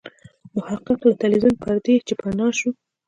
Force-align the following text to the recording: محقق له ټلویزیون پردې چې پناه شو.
محقق 0.55 0.99
له 1.09 1.13
ټلویزیون 1.21 1.55
پردې 1.63 1.95
چې 2.07 2.13
پناه 2.19 2.51
شو. 2.59 2.69